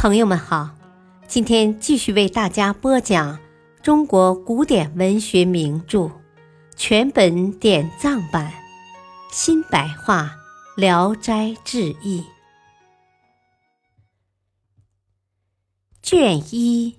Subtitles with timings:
[0.00, 0.70] 朋友们好，
[1.28, 3.38] 今天继续为大家播讲
[3.82, 6.10] 中国古典文学名著
[6.74, 8.50] 全本典藏版
[9.30, 10.38] 新白话
[10.80, 12.22] 《聊斋志异》
[16.00, 16.98] 卷一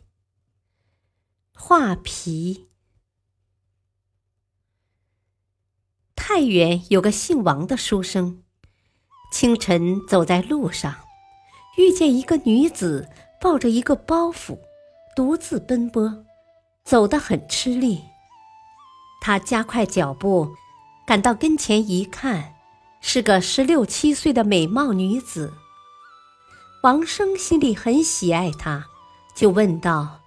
[1.55, 2.67] 画皮。
[6.15, 8.43] 太原有个姓王的书生，
[9.33, 10.97] 清晨走在路上。
[11.77, 14.57] 遇见一个女子抱着一个包袱，
[15.15, 16.25] 独自奔波，
[16.83, 18.01] 走得很吃力。
[19.21, 20.49] 他加快脚步，
[21.05, 22.55] 赶到跟前一看，
[22.99, 25.53] 是个十六七岁的美貌女子。
[26.83, 28.87] 王生心里很喜爱她，
[29.35, 30.19] 就问道：“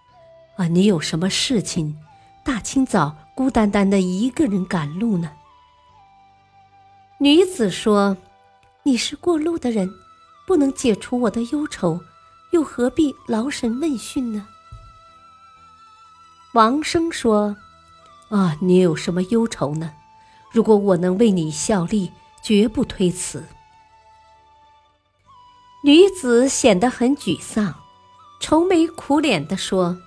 [0.56, 1.98] 啊，你有什么事情？
[2.45, 5.33] 大清早孤单单的一个人赶路呢？”
[7.19, 8.17] 女子说
[8.84, 9.91] ：“你是过路的人。”
[10.47, 12.01] 不能解除我的忧愁，
[12.51, 14.47] 又何必劳神问讯呢？
[16.53, 17.56] 王生说
[18.31, 19.92] ：“啊，你有什么忧愁呢？
[20.53, 23.45] 如果我能为你效力，绝不推辞。”
[25.83, 27.75] 女子显得很沮丧，
[28.41, 29.98] 愁眉苦脸地说：“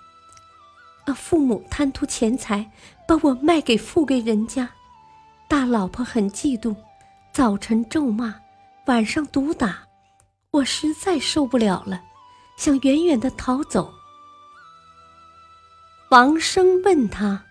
[1.05, 2.71] 啊，父母贪图钱财，
[3.07, 4.69] 把我卖给富贵人家，
[5.47, 6.75] 大老婆很嫉妒，
[7.33, 8.35] 早晨咒骂，
[8.85, 9.86] 晚上毒打。”
[10.51, 12.03] 我实在受不了了，
[12.57, 13.93] 想远远的逃走。
[16.09, 17.43] 王生问他：“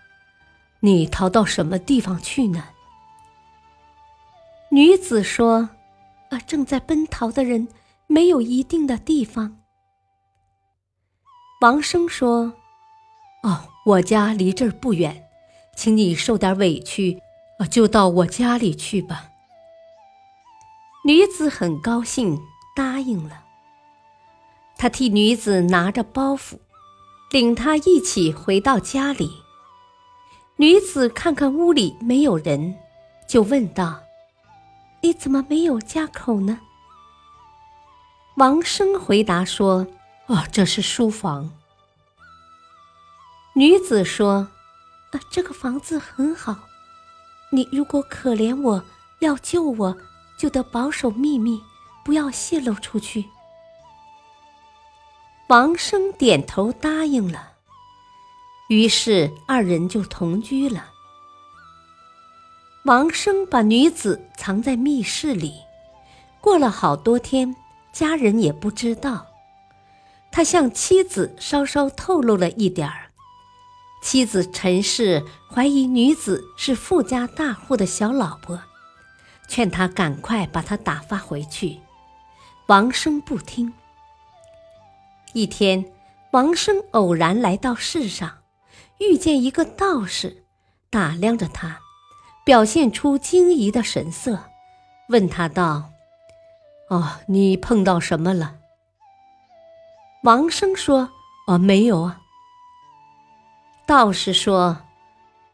[0.81, 2.65] 你逃到什么地方去呢？”
[4.73, 5.69] 女子说
[6.31, 7.69] ：“啊，正在奔逃的人
[8.07, 9.59] 没有一定的地方。”
[11.61, 12.55] 王生说
[13.45, 15.29] ：“哦，我家离这儿不远，
[15.77, 17.21] 请你受点委屈，
[17.59, 19.31] 啊，就到我家里去吧。”
[21.05, 22.41] 女子很高兴。
[22.77, 23.43] 答应了。
[24.77, 26.59] 他替女子拿着包袱，
[27.31, 29.43] 领她一起回到家里。
[30.57, 32.77] 女子看看屋里没有人，
[33.27, 34.03] 就问道
[35.03, 36.61] ：“你怎么没有家口呢？”
[38.37, 39.87] 王生回答说
[40.29, 41.51] ：“哦，这是书房。”
[43.57, 44.49] 女子说
[45.13, 46.59] ：“啊，这个房子很好。
[47.51, 48.85] 你如果可怜我，
[49.21, 49.97] 要救我，
[50.39, 51.63] 就得保守秘密。”
[52.07, 53.25] 不要泄露出去。
[55.49, 57.55] 王生点头答应了，
[58.69, 60.93] 于是二人就同居了。
[62.85, 65.55] 王生把女子藏在密室里，
[66.41, 67.57] 过了好多天，
[67.93, 69.27] 家人也不知道。
[70.31, 73.11] 他向妻子稍稍透露了一点儿，
[74.01, 78.61] 妻子陈氏怀疑女子是富家大户的小老婆，
[79.49, 81.81] 劝他赶快把她打发回去。
[82.69, 83.73] 王生不听。
[85.33, 85.85] 一天，
[86.33, 88.39] 王生偶然来到世上，
[88.99, 90.43] 遇见一个道士，
[90.91, 91.79] 打量着他，
[92.45, 94.41] 表现出惊疑的神色，
[95.11, 95.91] 问他道
[96.91, 98.57] ：“哦，你碰到什么了？”
[100.25, 101.11] 王生说
[101.47, 102.21] ：“哦，没有啊。”
[103.87, 104.79] 道士说：“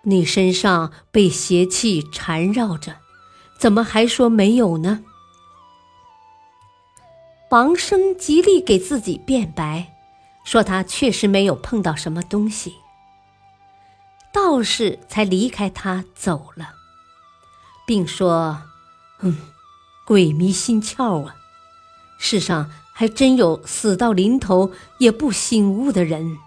[0.04, 2.96] 你身上被邪气缠绕着，
[3.58, 5.04] 怎么还说没有呢？”
[7.52, 9.92] 王生极力给自己辩白，
[10.42, 12.76] 说他确实没有碰到什么东西。
[14.32, 16.70] 道士才离开他走了，
[17.86, 18.62] 并说
[19.20, 19.36] ：“嗯，
[20.06, 21.36] 鬼迷心窍啊！
[22.18, 26.38] 世上还真有死到临头也不醒悟的人。”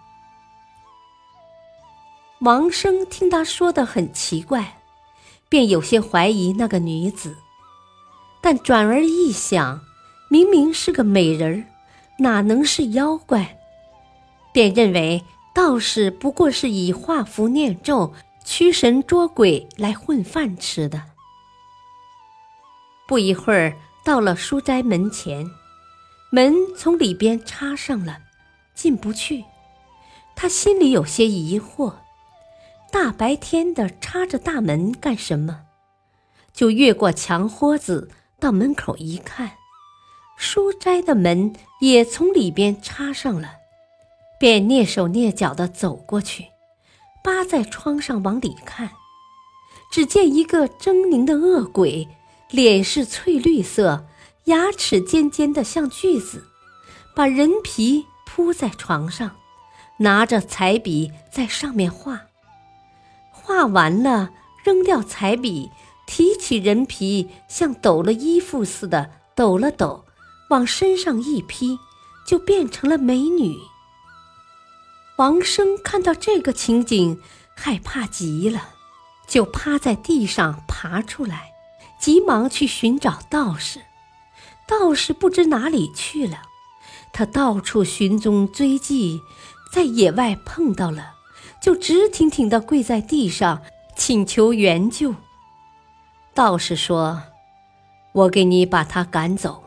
[2.41, 4.81] 王生听他说的很奇怪，
[5.47, 7.37] 便有些怀疑那个女子，
[8.41, 9.84] 但转而一想。
[10.35, 11.63] 明明是个美人儿，
[12.17, 13.57] 哪能是妖怪？
[14.51, 15.23] 便认为
[15.53, 18.13] 道士不过是以画符念咒、
[18.43, 21.03] 驱神捉鬼来混饭吃的。
[23.07, 25.49] 不一会儿，到了书斋门前，
[26.33, 28.17] 门从里边插上了，
[28.73, 29.45] 进不去。
[30.35, 31.93] 他心里有些疑惑：
[32.91, 35.61] 大白天的插着大门干什么？
[36.51, 39.51] 就越过墙豁子到门口一看。
[40.35, 43.55] 书斋的门也从里边插上了，
[44.39, 46.47] 便蹑手蹑脚地走过去，
[47.23, 48.91] 扒在窗上往里看，
[49.91, 52.07] 只见一个狰狞的恶鬼，
[52.49, 54.05] 脸是翠绿色，
[54.45, 56.43] 牙齿尖尖的像锯子，
[57.15, 59.37] 把人皮铺在床上，
[59.99, 62.23] 拿着彩笔在上面画，
[63.31, 64.31] 画完了
[64.63, 65.71] 扔掉彩笔，
[66.05, 70.04] 提起人皮，像抖了衣服似的抖了抖。
[70.49, 71.79] 往身上一披，
[72.25, 73.57] 就变成了美女。
[75.17, 77.21] 王生看到这个情景，
[77.55, 78.69] 害怕极了，
[79.27, 81.51] 就趴在地上爬出来，
[81.99, 83.81] 急忙去寻找道士。
[84.67, 86.41] 道士不知哪里去了，
[87.13, 89.21] 他到处寻踪追迹，
[89.71, 91.15] 在野外碰到了，
[91.61, 93.61] 就直挺挺地跪在地上
[93.95, 95.15] 请求援救。
[96.33, 97.23] 道士说
[98.11, 99.64] ：“我给你把他赶走，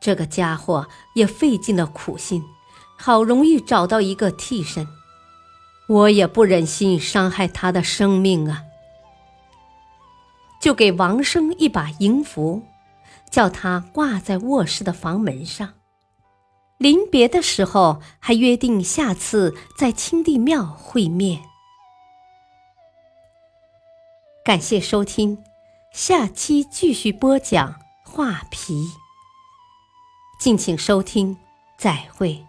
[0.00, 2.42] 这个家伙也费尽了苦心。”
[3.00, 4.88] 好容易找到一个替身，
[5.88, 8.64] 我也不忍心伤害他的生命啊，
[10.60, 12.64] 就给王生一把银符，
[13.30, 15.74] 叫他挂在卧室的房门上。
[16.76, 21.42] 临别的时候，还约定下次在清帝庙会面。
[24.44, 25.38] 感谢收听，
[25.92, 28.88] 下期继续播讲画皮。
[30.38, 31.36] 敬请收听，
[31.76, 32.47] 再会。